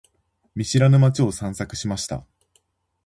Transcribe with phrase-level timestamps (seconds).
[0.55, 2.25] 見知らぬ街を散策しました。